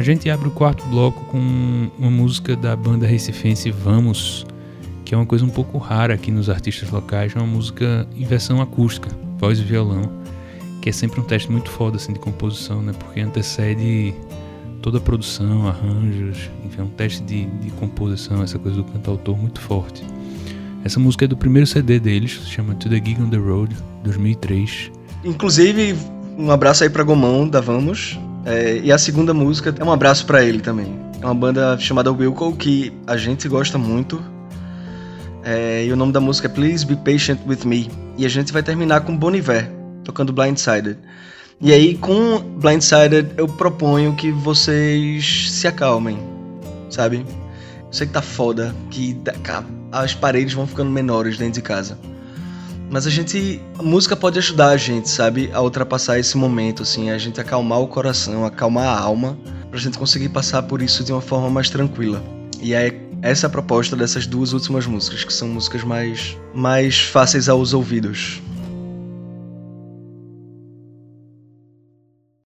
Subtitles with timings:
[0.00, 4.46] A gente abre o quarto bloco com uma música da banda recifense Vamos,
[5.04, 8.24] que é uma coisa um pouco rara aqui nos artistas locais, é uma música em
[8.24, 10.10] versão acústica, voz e violão,
[10.80, 12.94] que é sempre um teste muito foda assim, de composição, né?
[12.98, 14.14] Porque antecede
[14.80, 19.36] toda a produção, arranjos, enfim, é um teste de, de composição, essa coisa do cantautor
[19.36, 20.02] muito forte.
[20.82, 23.76] Essa música é do primeiro CD deles, se chama To The Gig on the Road,
[24.04, 24.92] 2003.
[25.26, 25.94] Inclusive,
[26.38, 30.24] um abraço aí pra Gomão, da Vamos, é, e a segunda música é um abraço
[30.26, 30.98] para ele também.
[31.20, 34.22] É uma banda chamada Wilco que a gente gosta muito.
[35.42, 37.90] É, e o nome da música é Please Be Patient With Me.
[38.16, 39.70] E a gente vai terminar com Bon Iver,
[40.04, 40.98] tocando Blindsided.
[41.60, 46.18] E aí, com Blindsided, eu proponho que vocês se acalmem,
[46.88, 47.26] sabe?
[47.86, 49.20] Eu sei que tá foda, que
[49.92, 51.98] as paredes vão ficando menores dentro de casa.
[52.90, 53.62] Mas a gente.
[53.78, 55.48] A música pode ajudar a gente, sabe?
[55.52, 59.38] A ultrapassar esse momento, assim, a gente acalmar o coração, acalmar a alma,
[59.70, 62.22] pra gente conseguir passar por isso de uma forma mais tranquila.
[62.60, 67.48] E é essa a proposta dessas duas últimas músicas, que são músicas mais, mais fáceis
[67.48, 68.42] aos ouvidos.